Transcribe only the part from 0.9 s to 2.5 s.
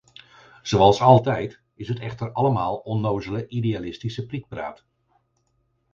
altijd is het echter